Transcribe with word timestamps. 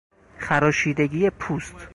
خراشیدگی 0.37 1.29
پوست 1.29 1.87